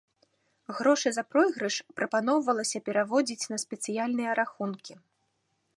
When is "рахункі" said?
4.41-4.93